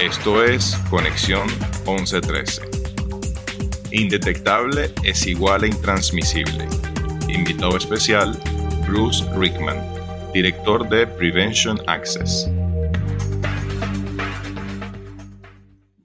[0.00, 1.46] Esto es Conexión
[1.86, 2.62] 1113.
[3.92, 6.66] Indetectable es igual a intransmisible.
[7.28, 8.36] Invitado especial,
[8.86, 9.76] Bruce Rickman,
[10.32, 12.48] director de Prevention Access.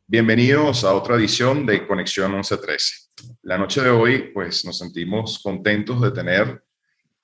[0.06, 3.10] Bienvenidos a otra edición de Conexión 1113.
[3.44, 6.64] La noche de hoy, pues nos sentimos contentos de tener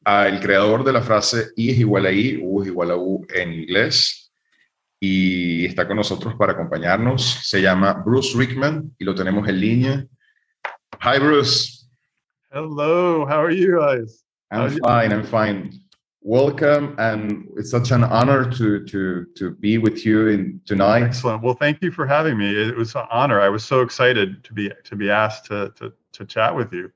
[0.05, 2.97] Ah, al creador de la frase I es igual a I, U es igual a
[2.97, 4.31] U en inglés,
[4.99, 7.39] y está con nosotros para acompañarnos.
[7.43, 10.05] Se llama Bruce Richman y lo tenemos en línea.
[11.01, 11.87] Hi, Bruce.
[12.51, 14.23] Hello, how are you guys?
[14.51, 15.71] I'm fine, I'm fine.
[16.21, 21.03] Welcome, and it's such an honor to to to be with you in tonight.
[21.03, 21.43] Excellent.
[21.43, 22.49] Well, thank you for having me.
[22.49, 23.41] It was an honor.
[23.41, 26.91] I was so excited to be to be asked to to to chat with you.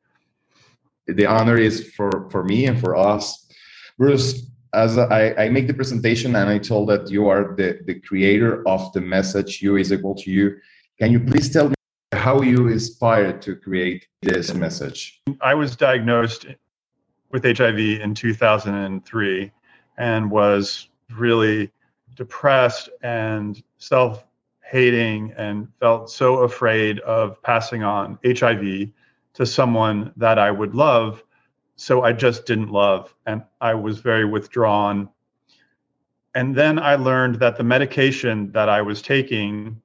[1.08, 3.48] The honor is for for me and for us.
[3.98, 8.00] Bruce, as I, I, make the presentation and I told that you are the, the
[8.00, 10.58] creator of the message you is equal to you.
[11.00, 11.76] Can you please tell me
[12.12, 15.22] how you inspired to create this message?
[15.42, 16.46] I was diagnosed
[17.32, 19.52] with HIV in 2003
[19.98, 21.72] and was really
[22.16, 24.26] depressed and self
[24.62, 28.90] hating and felt so afraid of passing on HIV
[29.38, 31.24] to someone that I would love
[31.76, 35.10] so I just didn't love and I was very withdrawn.
[36.34, 39.80] And then I learned that the medication that I was taking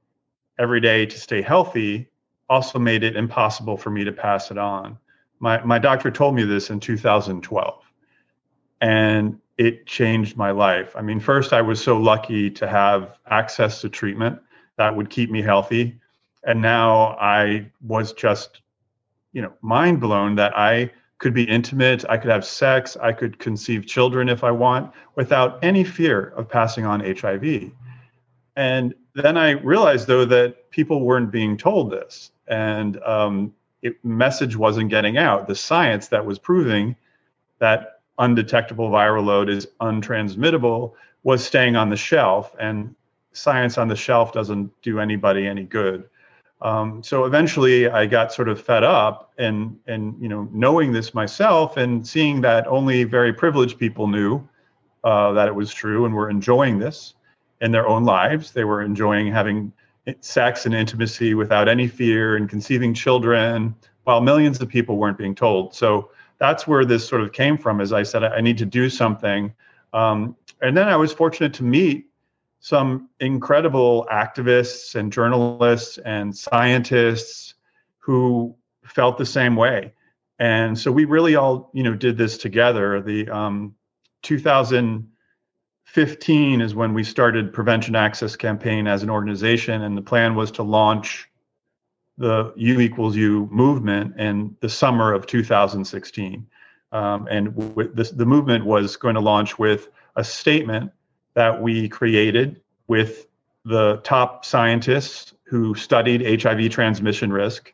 [0.58, 2.08] every day to stay healthy
[2.48, 4.98] also made it impossible for me to pass it on.
[5.39, 7.84] My my doctor told me this in 2012.
[8.80, 10.97] And it changed my life.
[10.97, 14.41] I mean, first I was so lucky to have access to treatment
[14.77, 16.00] that would keep me healthy.
[16.45, 18.62] And now I was just,
[19.33, 22.05] you know, mind blown that I could be intimate.
[22.08, 22.97] I could have sex.
[23.00, 27.70] I could conceive children if I want without any fear of passing on HIV.
[28.56, 34.56] And then I realized, though, that people weren't being told this, and um, it, message
[34.56, 35.46] wasn't getting out.
[35.46, 36.96] The science that was proving
[37.58, 40.92] that undetectable viral load is untransmittable
[41.23, 42.95] was staying on the shelf, and
[43.33, 46.08] science on the shelf doesn't do anybody any good.
[46.62, 51.12] Um, so eventually I got sort of fed up and and you know knowing this
[51.12, 54.48] myself and seeing that only very privileged people knew
[55.02, 57.14] uh, that it was true and were enjoying this
[57.61, 58.52] in their own lives.
[58.52, 59.73] They were enjoying having
[60.20, 63.74] sex and intimacy without any fear and conceiving children
[64.05, 65.74] while millions of people weren't being told.
[65.74, 67.80] So that's where this sort of came from.
[67.80, 69.52] As I said, I need to do something.
[69.92, 72.06] Um, and then I was fortunate to meet
[72.62, 77.52] some incredible activists and journalists and scientists
[77.98, 79.92] who felt the same way.
[80.39, 83.02] And so we really all, you know, did this together.
[83.02, 83.74] The um,
[84.23, 90.52] 2015 is when we started Prevention Access Campaign as an organization, and the plan was
[90.52, 91.29] to launch
[92.17, 96.46] the U equals U movement in the summer of 2016.
[96.92, 100.92] Um, and w- this, the movement was going to launch with a statement
[101.34, 103.26] that we created with
[103.64, 107.72] the top scientists who studied HIV transmission risk.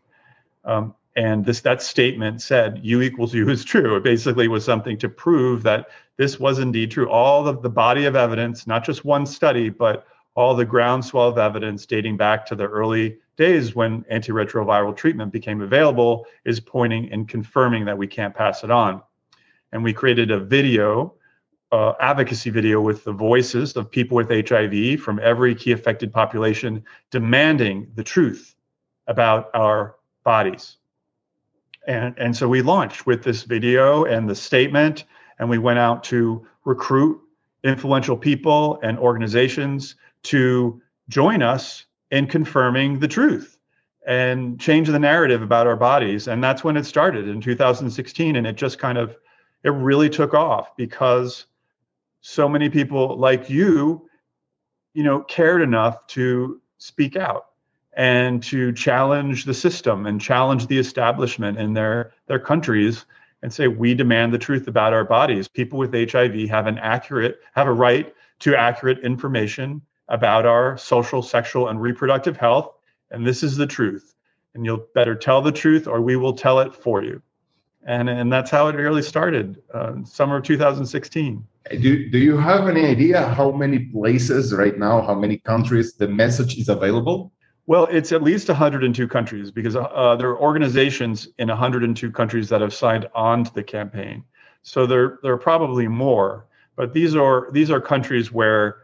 [0.65, 3.97] Um, and this that statement said U equals U is true.
[3.97, 7.09] It basically was something to prove that this was indeed true.
[7.11, 11.39] All of the body of evidence, not just one study, but all the groundswell of
[11.39, 17.29] evidence dating back to the early days when antiretroviral treatment became available, is pointing and
[17.29, 19.03] confirming that we can't pass it on.
[19.73, 21.15] And we created a video
[21.71, 26.83] uh, advocacy video with the voices of people with HIV from every key affected population
[27.11, 28.55] demanding the truth
[29.07, 30.77] about our bodies.
[31.87, 35.05] And, and so we launched with this video and the statement,
[35.39, 37.21] and we went out to recruit
[37.65, 43.59] influential people and organizations to join us in confirming the truth
[44.07, 46.29] and change the narrative about our bodies.
[46.29, 48.37] And that's when it started in 2016.
[48.37, 49.17] And it just kind of,
[49.65, 51.47] it really took off because
[52.21, 54.09] so many people like you,
[54.95, 57.47] you know, cared enough to speak out
[57.95, 63.05] and to challenge the system and challenge the establishment in their their countries
[63.43, 65.49] and say we demand the truth about our bodies.
[65.49, 71.23] People with HIV have an accurate have a right to accurate information about our social,
[71.23, 72.73] sexual, and reproductive health,
[73.11, 74.15] and this is the truth.
[74.55, 77.23] And you'll better tell the truth, or we will tell it for you.
[77.87, 81.47] And and that's how it really started, uh, summer of 2016.
[81.81, 86.09] Do, do you have any idea how many places right now, how many countries the
[86.09, 87.33] message is available?
[87.67, 92.63] Well, it's at least 102 countries because uh, there are organizations in 102 countries that
[92.63, 94.25] have signed on to the campaign.
[94.63, 96.47] So there, there are probably more,
[96.77, 98.77] but these are these are countries where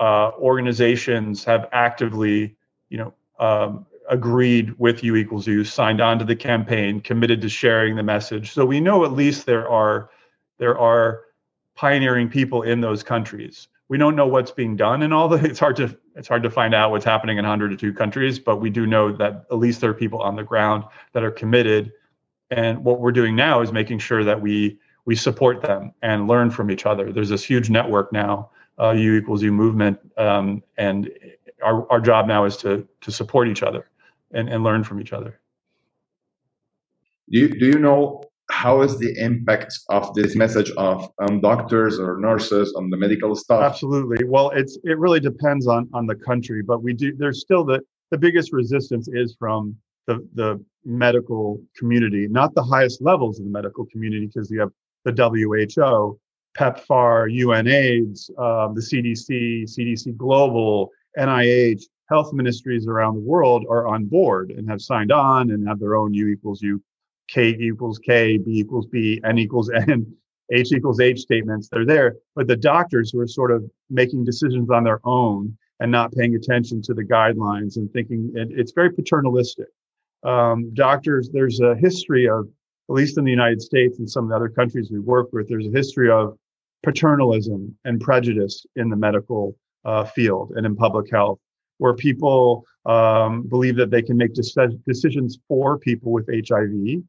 [0.00, 2.56] uh, organizations have actively,
[2.88, 7.48] you know, um, agreed with U equals U, signed on to the campaign, committed to
[7.48, 8.52] sharing the message.
[8.52, 10.10] So we know at least there are
[10.58, 11.22] there are
[11.74, 13.68] pioneering people in those countries.
[13.88, 15.36] We don't know what's being done in all the.
[15.44, 18.70] It's hard to it's hard to find out what's happening in 102 countries, but we
[18.70, 21.92] do know that at least there are people on the ground that are committed.
[22.50, 26.50] And what we're doing now is making sure that we we support them and learn
[26.50, 27.12] from each other.
[27.12, 31.10] There's this huge network now, uh, U equals U movement, um, and
[31.62, 33.88] our, our job now is to to support each other
[34.32, 35.40] and, and learn from each other.
[37.30, 41.98] Do you, do you know how is the impact of this message of um, doctors
[41.98, 43.62] or nurses on the medical staff?
[43.62, 44.24] Absolutely.
[44.24, 47.14] Well, it's it really depends on on the country, but we do.
[47.16, 47.80] There's still the
[48.10, 49.76] the biggest resistance is from
[50.06, 54.70] the the medical community, not the highest levels of the medical community, because you have
[55.04, 56.18] the WHO,
[56.56, 64.06] PEPFAR, UNAIDS, uh, the CDC, CDC Global, NIH, health ministries around the world are on
[64.06, 66.82] board and have signed on and have their own U equals U,
[67.28, 70.06] K equals K, B equals B, N equals N,
[70.50, 71.68] H equals H statements.
[71.68, 72.16] They're there.
[72.34, 76.34] But the doctors who are sort of making decisions on their own and not paying
[76.34, 79.68] attention to the guidelines and thinking it's very paternalistic.
[80.24, 82.48] Um, doctors, there's a history of,
[82.90, 85.48] at least in the United States and some of the other countries we work with,
[85.48, 86.36] there's a history of
[86.82, 89.54] paternalism and prejudice in the medical
[89.84, 91.38] uh, field and in public health
[91.78, 97.02] where people um, believe that they can make decisions for people with HIV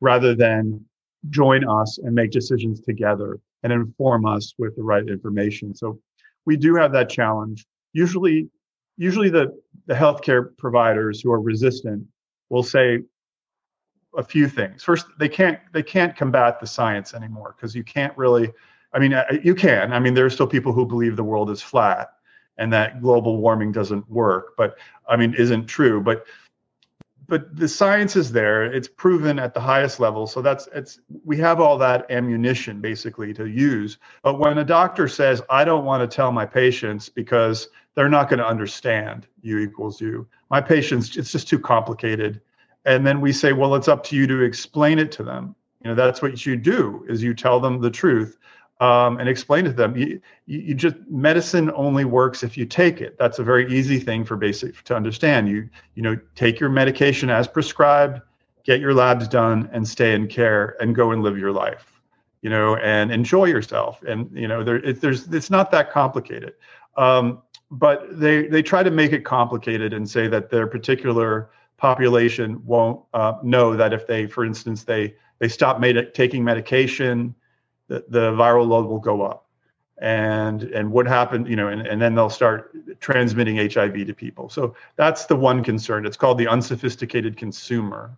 [0.00, 0.84] rather than
[1.30, 5.74] join us and make decisions together and inform us with the right information.
[5.74, 5.98] So
[6.44, 7.66] we do have that challenge.
[7.92, 8.48] Usually,
[8.96, 12.06] usually the, the healthcare providers who are resistant
[12.50, 13.00] will say
[14.16, 14.82] a few things.
[14.82, 18.52] First, they can't they can't combat the science anymore because you can't really.
[18.92, 19.92] I mean, uh, you can.
[19.92, 22.10] I mean, there are still people who believe the world is flat,
[22.58, 24.76] and that global warming doesn't work but
[25.08, 26.24] i mean isn't true but
[27.26, 28.64] but the science is there.
[28.64, 33.32] It's proven at the highest level so that's it's we have all that ammunition basically
[33.34, 33.98] to use.
[34.22, 38.28] But when a doctor says i don't want to tell my patients because they're not
[38.28, 42.40] going to understand u equals u my patients it's just too complicated.
[42.84, 45.54] And then we say well it's up to you to explain it to them.
[45.82, 48.38] You know that's what you do is you tell them the truth
[48.80, 53.16] um, and explain to them you, you just medicine only works if you take it.
[53.18, 55.48] That's a very easy thing for basic to understand.
[55.48, 58.20] You you know take your medication as prescribed
[58.64, 61.94] get your labs done and stay in care and go and live your life
[62.44, 64.02] you know and enjoy yourself.
[64.06, 66.52] And you know there it, there's it's not that complicated.
[66.96, 72.64] Um, but they they try to make it complicated and say that their particular population
[72.64, 77.34] won't uh, know that if they for instance they they stop med- taking medication
[77.88, 79.46] the, the viral load will go up.
[79.98, 84.48] And and what happened you know and, and then they'll start transmitting hiv to people.
[84.48, 86.04] So that's the one concern.
[86.04, 88.16] It's called the unsophisticated consumer.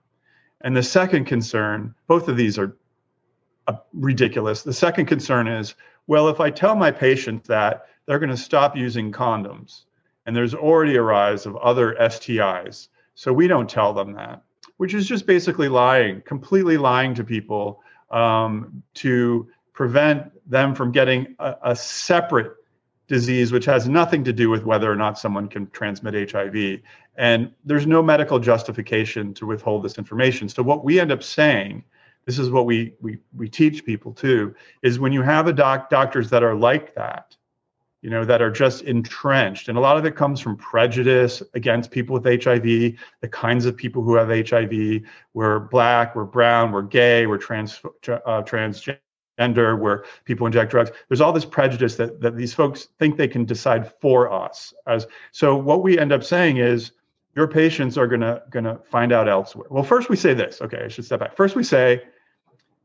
[0.63, 2.77] And the second concern both of these are
[3.67, 4.63] uh, ridiculous.
[4.63, 5.75] The second concern is
[6.07, 9.85] well if i tell my patients that they're going to stop using condoms.
[10.25, 14.43] And there's already a rise of other stis so we don't tell them that
[14.79, 21.37] which is just basically lying completely lying to people um, to prevent them from getting
[21.39, 22.57] a, a, separate
[23.09, 26.81] disease which has nothing to do with whether or not someone can transmit HIV.
[27.17, 30.49] And there's no medical justification to withhold this information.
[30.49, 31.85] So what we end up saying,
[32.25, 35.89] this is what we we we teach people too, is when you have a doc
[35.91, 37.37] doctors that are like that,
[38.03, 41.93] you know, that are just entrenched, and a lot of it comes from prejudice against
[41.93, 42.65] people with HIV,
[43.21, 45.03] the kinds of people who have HIV.
[45.35, 48.99] We're black, we're brown, we're gay, we're trans uh, transgender
[49.39, 50.91] gender, where people inject drugs.
[51.09, 54.73] There's all this prejudice that that these folks think they can decide for us.
[54.87, 56.93] As so, what we end up saying is,
[57.35, 59.67] your patients are gonna gonna find out elsewhere.
[59.71, 60.61] Well, first we say this.
[60.61, 61.37] Okay, I should step back.
[61.37, 62.03] First we say,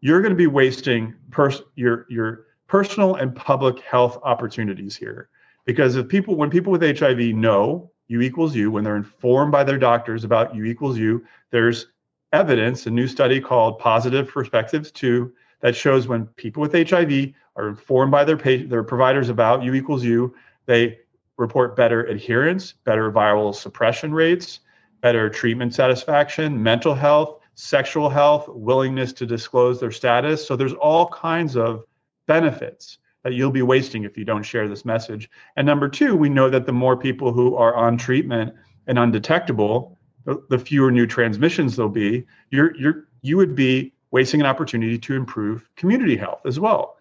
[0.01, 5.29] you're going to be wasting pers- your your personal and public health opportunities here,
[5.65, 9.63] because if people when people with HIV know U equals U, when they're informed by
[9.63, 11.87] their doctors about U equals U, there's
[12.33, 17.69] evidence, a new study called Positive Perspectives 2 that shows when people with HIV are
[17.69, 20.33] informed by their their providers about U equals U,
[20.65, 20.99] they
[21.37, 24.59] report better adherence, better viral suppression rates,
[25.01, 30.45] better treatment satisfaction, mental health, sexual health, willingness to disclose their status.
[30.45, 31.83] So there's all kinds of
[32.27, 35.29] benefits that you'll be wasting if you don't share this message.
[35.55, 38.53] And number two, we know that the more people who are on treatment
[38.87, 42.25] and undetectable, the, the fewer new transmissions there'll be.
[42.49, 46.97] You're you're you would be wasting an opportunity to improve community health as well.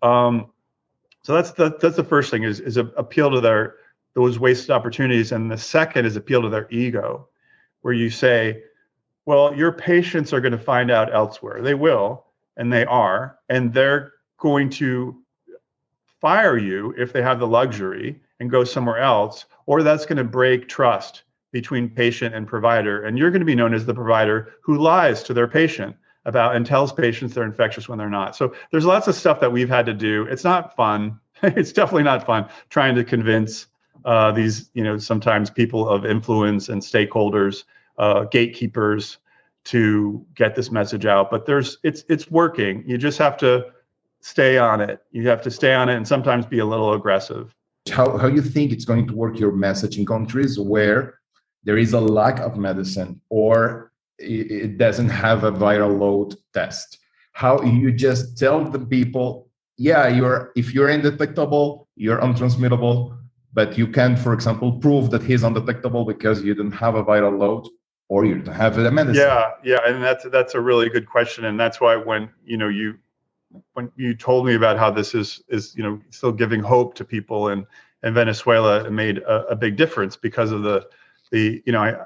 [0.00, 0.46] Um,
[1.24, 3.76] So that's the that's the first thing is is appeal to their
[4.14, 7.28] those wasted opportunities, and the second is appeal to their ego,
[7.82, 8.62] where you say,
[9.24, 11.62] well, your patients are going to find out elsewhere.
[11.62, 12.26] They will,
[12.56, 15.22] and they are, and they're going to
[16.20, 20.24] fire you if they have the luxury and go somewhere else, or that's going to
[20.24, 23.04] break trust between patient and provider.
[23.04, 26.54] And you're going to be known as the provider who lies to their patient about
[26.56, 28.36] and tells patients they're infectious when they're not.
[28.36, 30.24] So there's lots of stuff that we've had to do.
[30.24, 31.18] It's not fun.
[31.42, 33.66] it's definitely not fun trying to convince
[34.04, 37.64] uh, these, you know, sometimes people of influence and stakeholders,
[37.98, 39.18] uh, gatekeepers
[39.64, 41.30] to get this message out.
[41.30, 42.82] But there's it's it's working.
[42.86, 43.66] You just have to
[44.20, 45.02] stay on it.
[45.10, 47.54] You have to stay on it and sometimes be a little aggressive.
[47.90, 51.18] How how you think it's going to work your message in countries where
[51.64, 56.98] there is a lack of medicine or it doesn't have a viral load test.
[57.32, 63.16] How you just tell the people yeah you're if you're undetectable you're untransmittable
[63.52, 67.38] but you can for example prove that he's undetectable because you don't have a viral
[67.38, 67.66] load
[68.08, 69.22] or you don't have a medicine.
[69.22, 72.68] Yeah yeah and that's that's a really good question and that's why when you know
[72.68, 72.98] you
[73.72, 77.04] when you told me about how this is is you know still giving hope to
[77.04, 77.66] people in
[78.02, 80.86] in Venezuela it made a, a big difference because of the
[81.30, 81.96] the you know I,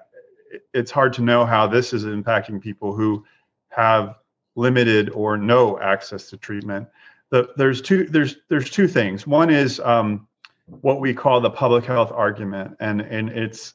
[0.75, 3.25] it's hard to know how this is impacting people who
[3.69, 4.17] have
[4.55, 6.89] limited or no access to treatment.
[7.31, 9.27] The, there's two there's there's two things.
[9.27, 10.27] One is um,
[10.67, 13.75] what we call the public health argument, and and it's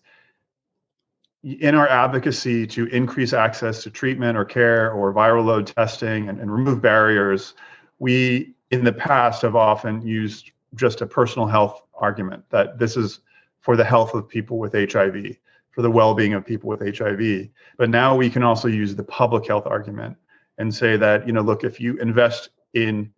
[1.43, 6.39] in our advocacy to increase access to treatment or care or viral load testing and,
[6.39, 7.55] and remove barriers.
[8.00, 13.19] We in the past have often used just a personal health argument that this is
[13.59, 15.38] for the health of people with HIV
[15.72, 17.50] for the well-being of people with HIV.
[17.78, 20.18] But now we can also use the public health argument
[20.58, 23.12] and say that, you know, look, if you invest in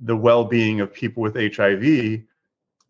[0.00, 2.22] the well-being of people with HIV,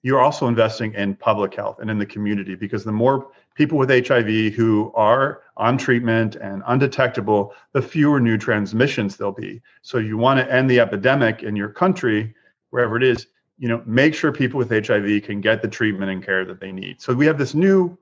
[0.03, 3.91] you're also investing in public health and in the community because the more people with
[3.91, 9.63] HIV who are on treatment and undetectable, the fewer new transmissions there'll be.
[9.83, 12.35] So you want to end the epidemic in your country,
[12.71, 13.27] wherever it is,
[13.59, 16.71] you know, make sure people with HIV can get the treatment and care that they
[16.71, 17.01] need.
[17.01, 17.97] So we have this new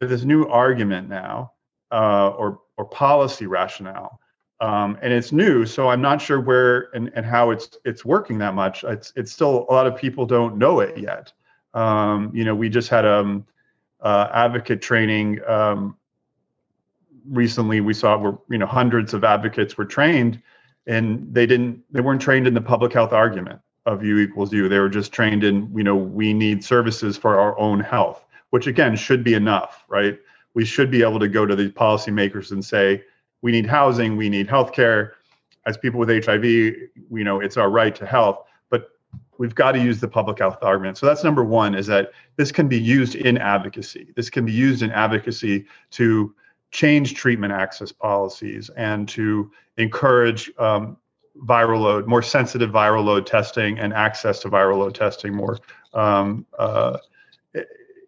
[0.00, 1.52] this new argument now
[1.92, 4.20] uh, or or policy rationale.
[4.60, 8.38] Um, and it's new so i'm not sure where and, and how it's it's working
[8.38, 8.84] that much.
[8.84, 11.32] It's it's still a lot of people don't know it yet.
[11.74, 13.46] Um, you know we just had um
[14.00, 15.96] uh, advocate training um,
[17.26, 17.80] recently.
[17.80, 20.40] We saw where you know hundreds of advocates were trained
[20.86, 24.68] and they didn't they weren't trained in the public health argument of u equals u
[24.68, 28.23] they were just trained in you know we need services for our own health
[28.54, 30.16] which again should be enough, right?
[30.54, 33.02] We should be able to go to the policymakers and say,
[33.42, 35.10] we need housing, we need healthcare.
[35.66, 38.90] As people with HIV, you know, it's our right to health, but
[39.38, 40.98] we've got to use the public health argument.
[40.98, 44.12] So that's number one is that this can be used in advocacy.
[44.14, 46.32] This can be used in advocacy to
[46.70, 50.96] change treatment access policies and to encourage um,
[51.38, 55.58] viral load, more sensitive viral load testing and access to viral load testing more
[55.92, 56.98] um, uh,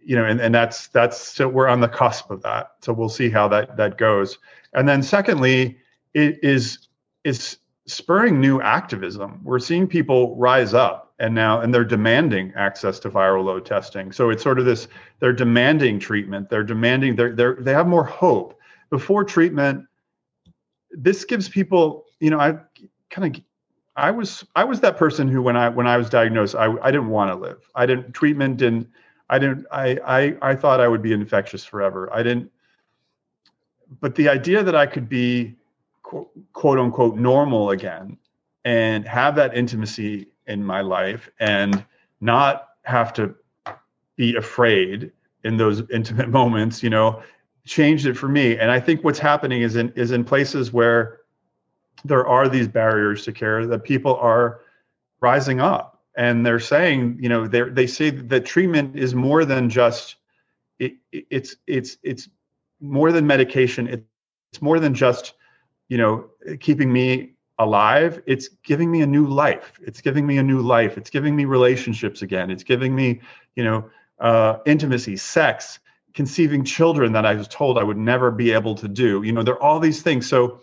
[0.07, 2.75] you know, and, and that's that's so we're on the cusp of that.
[2.81, 4.39] So we'll see how that that goes.
[4.73, 5.79] And then secondly,
[6.15, 6.89] it is
[7.25, 9.41] is spurring new activism.
[9.43, 14.13] We're seeing people rise up and now and they're demanding access to viral load testing.
[14.13, 14.87] So it's sort of this
[15.19, 16.51] they're demanding treatment.
[16.51, 18.59] They're demanding they're they're they have more hope.
[18.91, 19.85] Before treatment,
[20.93, 22.59] this gives people, you know, I
[23.11, 23.43] kind of
[23.97, 26.93] I was I was that person who when I when I was diagnosed, I I
[26.93, 27.69] didn't want to live.
[27.75, 28.87] I didn't treatment didn't
[29.29, 29.67] I didn't.
[29.73, 32.09] I, I I thought I would be infectious forever.
[32.13, 32.51] I didn't.
[34.01, 35.57] But the idea that I could be
[36.03, 38.17] quote, quote unquote normal again
[38.65, 41.85] and have that intimacy in my life and
[42.21, 43.35] not have to
[44.17, 45.13] be afraid
[45.45, 47.23] in those intimate moments, you know,
[47.65, 48.57] changed it for me.
[48.57, 51.21] And I think what's happening is in is in places where
[52.05, 54.61] there are these barriers to care that people are
[55.21, 59.69] rising up and they're saying you know they they say that treatment is more than
[59.71, 60.17] just
[60.79, 62.29] it, it's it's it's
[62.81, 63.89] more than medication.
[63.89, 65.35] It's more than just
[65.89, 66.31] you know
[66.61, 66.93] keeping me
[67.59, 68.23] alive.
[68.27, 69.73] It's giving me a new life.
[69.83, 70.97] It's giving me a new life.
[70.99, 72.51] It's giving me relationships again.
[72.51, 73.21] It's giving me
[73.55, 75.79] you know uh, intimacy sex
[76.15, 79.23] conceiving children that i was told i would never be able to do.
[79.23, 80.29] You know there are all these things.
[80.29, 80.61] So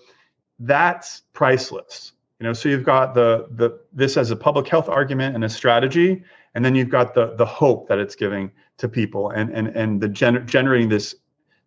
[0.60, 5.36] that's priceless you know, so you've got the the this as a public health argument
[5.36, 6.24] and a strategy,
[6.56, 10.02] and then you've got the the hope that it's giving to people and and and
[10.02, 11.16] the gener- generating this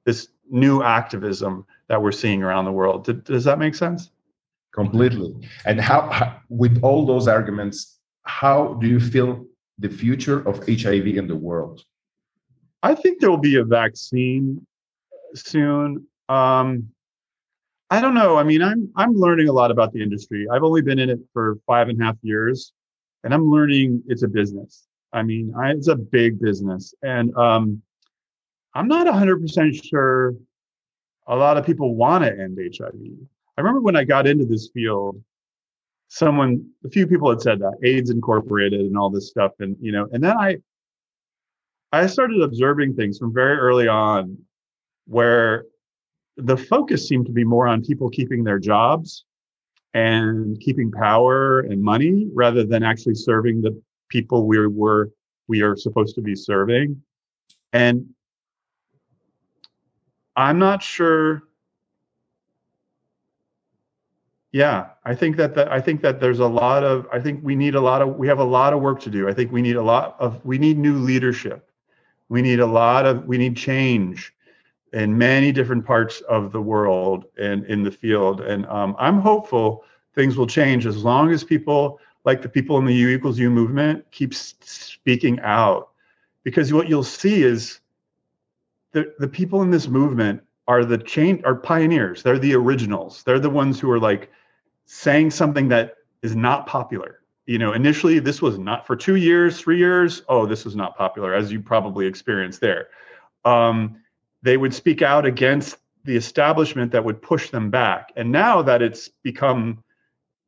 [0.05, 3.05] this new activism that we're seeing around the world.
[3.05, 4.11] Did, does that make sense?
[4.73, 5.35] Completely.
[5.65, 9.47] And how, how with all those arguments, how do you feel
[9.79, 11.85] the future of HIV in the world?
[12.83, 14.67] I think there will be a vaccine
[15.35, 16.07] soon.
[16.29, 16.89] Um,
[17.91, 18.37] I don't know.
[18.37, 20.47] I mean, I'm I'm learning a lot about the industry.
[20.53, 22.73] I've only been in it for five and a half years,
[23.23, 24.87] and I'm learning it's a business.
[25.13, 27.81] I mean, I, it's a big business, and um,
[28.75, 30.35] I'm not 100% sure
[31.29, 32.93] a lot of people want to end HIV.
[33.57, 35.23] I remember when I got into this field,
[36.09, 39.93] someone, a few people had said that AIDS Incorporated and all this stuff, and you
[39.93, 40.57] know, and then I,
[41.93, 44.39] I started observing things from very early on,
[45.07, 45.65] where
[46.37, 49.25] the focus seemed to be more on people keeping their jobs
[49.95, 55.11] and keeping power and money rather than actually serving the people we were
[55.49, 57.01] we are supposed to be serving.
[57.73, 58.07] And
[60.37, 61.43] i'm not sure
[64.53, 67.57] yeah i think that, that i think that there's a lot of i think we
[67.57, 69.29] need a lot of we have a lot of work to do.
[69.29, 71.71] I think we need a lot of we need new leadership.
[72.29, 74.35] We need a lot of we need change
[74.97, 78.41] in many different parts of the world and in the field.
[78.41, 79.85] And um, I'm hopeful
[80.15, 83.51] things will change as long as people like the people in the U equals U
[83.51, 85.91] movement keep speaking out.
[86.45, 87.81] Because what you'll see is
[88.93, 92.23] the, the people in this movement are the chain are pioneers.
[92.23, 93.23] They're the originals.
[93.23, 94.31] They're the ones who are like
[94.87, 97.21] saying something that is not popular.
[97.45, 100.23] You know, initially this was not for two years, three years.
[100.27, 102.89] Oh, this was not popular, as you probably experienced there.
[103.45, 104.01] Um,
[104.47, 108.13] they would speak out against the establishment that would push them back.
[108.15, 109.83] And now that it's become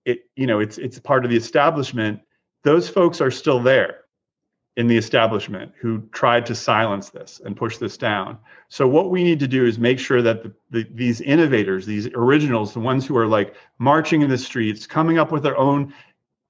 [0.05, 2.21] it, you know, it's it's part of the establishment,
[2.62, 4.05] those folks are still there
[4.76, 8.38] in the establishment who tried to silence this and push this down.
[8.69, 12.07] So what we need to do is make sure that the, the, these innovators, these
[12.14, 15.93] originals, the ones who are like marching in the streets, coming up with their own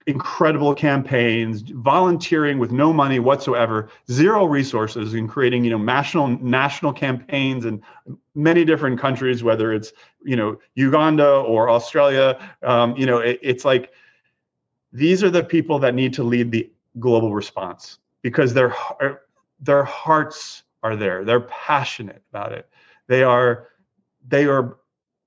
[0.09, 6.95] incredible campaigns, volunteering with no money whatsoever, zero resources in creating, you know, national national
[6.95, 7.83] campaigns in
[8.35, 9.93] many different countries, whether it's,
[10.25, 12.39] you know, Uganda or Australia.
[12.63, 13.93] Um, you know, it, it's like
[14.93, 18.75] these are the people that need to lead the global response because their
[19.61, 21.23] their hearts are there.
[21.23, 22.67] They're passionate about it.
[23.09, 23.69] They are
[24.27, 24.79] they are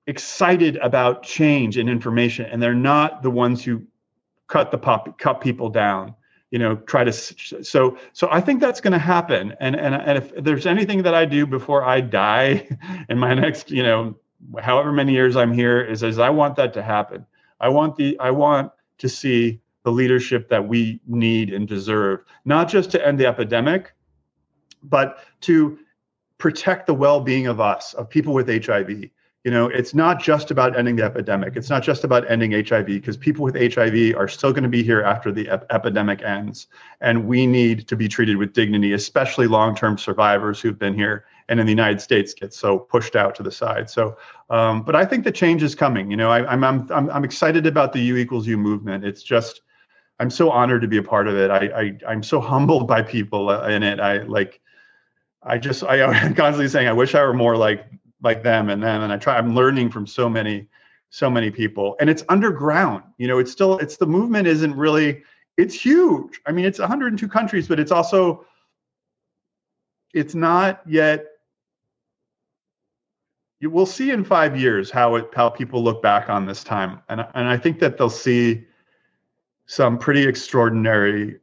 [0.08, 3.80] excited about change and information and they're not the ones who
[4.52, 6.14] cut the pop cut people down
[6.50, 9.54] you know try to so so i think that's going to happen.
[9.60, 12.68] And and and if there's anything that i do before i die
[13.08, 14.14] in my next you know
[14.60, 17.24] however many years i'm here is is i want that to happen.
[17.60, 22.68] I want the i want to see the leadership that we need and deserve not
[22.68, 23.94] just to end the epidemic
[24.82, 25.78] but to
[26.36, 28.90] protect the well-being of us of people with hiv
[29.44, 31.56] you know it's not just about ending the epidemic.
[31.56, 34.82] It's not just about ending hiv because people with hiv are still going to be
[34.82, 36.68] here after the ep- epidemic ends.
[37.00, 41.58] And we need to be treated with dignity especially long-term survivors who've been here and
[41.58, 43.90] in the united states get so pushed out to the side.
[43.90, 44.16] So
[44.50, 46.10] um, but i think the change is coming.
[46.10, 49.04] You know I, am I'm, I'm i'm excited about the u equals u movement.
[49.04, 49.62] It's just
[50.20, 51.50] i'm so honored to be a part of it.
[51.50, 53.98] I, I i'm so humbled by people in it.
[53.98, 54.60] I like
[55.42, 57.84] I just I, I'm constantly saying I wish I were more like
[58.22, 59.02] like them and them.
[59.02, 60.68] And i try i'm learning from so many
[61.10, 61.96] so many people.
[62.00, 65.22] And it's underground you know it's still it's the movement isn't really
[65.56, 66.40] it's huge.
[66.46, 68.46] I mean it's 102 countries but it's also
[70.14, 71.26] it's not yet
[73.60, 77.00] you will see in five years how it how people look back on this time.
[77.08, 78.64] And and i think that they'll see
[79.66, 81.38] some pretty extraordinary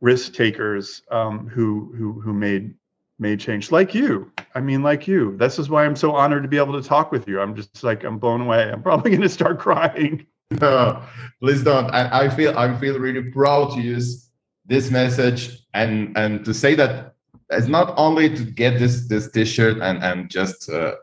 [0.00, 2.74] risk takers um, who who who made
[3.18, 3.72] made change.
[3.72, 4.30] Like you.
[4.54, 5.36] I mean like you.
[5.36, 7.40] This is why i'm so honored to be able to talk with you.
[7.40, 8.70] I'm just like i'm blown away.
[8.70, 10.26] I'm probably going to start crying.
[10.50, 11.02] No
[11.40, 11.90] please don't.
[11.90, 14.30] I, I feel i feel really proud to use
[14.64, 17.14] this message and and to say that
[17.50, 20.94] it's not only to get this this t-shirt and and just uh,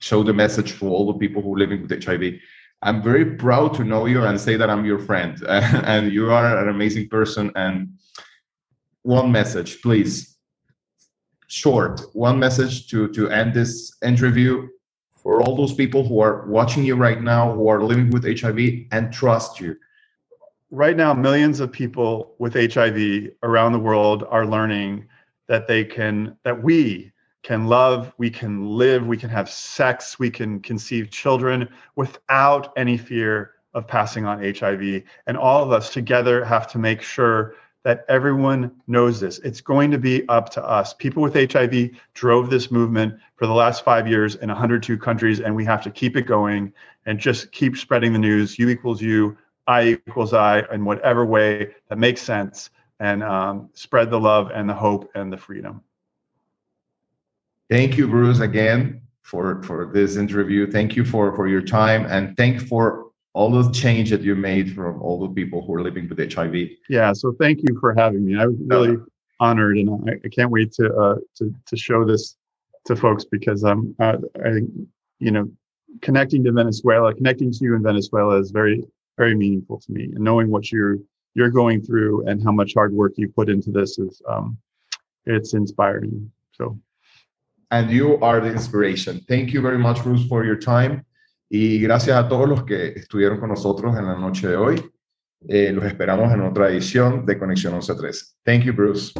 [0.00, 2.22] show the message for all the people who are living with hiv
[2.82, 5.42] i'm very proud to know you and say that i'm your friend.
[5.92, 7.50] And you are an amazing person.
[7.54, 7.98] And
[9.02, 10.31] one message please
[11.52, 14.68] short one message to to end this interview.
[15.10, 18.58] For all those people who are watching you right now who are living with hiv
[18.90, 19.76] and trust you.
[20.70, 22.96] Right now millions of people with hiv
[23.42, 25.06] around the world are learning
[25.46, 27.12] that they can that we
[27.42, 32.96] can love we can live we can have sex we can conceive children without any
[32.96, 38.04] fear of passing on hiv and all of us together have to make sure that
[38.08, 39.38] everyone knows this.
[39.38, 40.94] It's going to be up to us.
[40.94, 45.54] People with HIV drove this movement for the last five years in 102 countries, and
[45.54, 46.72] we have to keep it going
[47.06, 48.58] and just keep spreading the news.
[48.58, 52.70] U equals U, I equals I, in whatever way that makes sense.
[53.00, 55.82] and um, spread the love and the hope and the freedom.
[57.68, 60.70] Thank you, Bruce, again for for this interview.
[60.70, 64.74] Thank you for for your time and thank for all the change that you made
[64.74, 66.54] from all the people who are living with HIV.
[66.88, 68.36] Yeah, so thank you for having me.
[68.36, 69.06] I was really no.
[69.40, 72.36] honored, and I, I, can't wait to uh, to to show this
[72.86, 74.60] to folks because um uh, I
[75.18, 75.50] you know
[76.00, 78.84] connecting to Venezuela, connecting to you in Venezuela is very
[79.16, 80.98] very meaningful to me, and knowing what you're
[81.34, 84.58] you're going through and how much hard work you put into this is um
[85.24, 86.30] it's inspiring.
[86.52, 86.78] So.
[87.70, 89.24] And you are the inspiration.
[89.28, 91.06] Thank you very much, Bruce, for your time.
[91.54, 94.90] Y gracias a todos los que estuvieron con nosotros en la noche de hoy.
[95.46, 98.36] Eh, los esperamos en otra edición de Conexión 11.3.
[98.42, 99.12] Thank you, Bruce.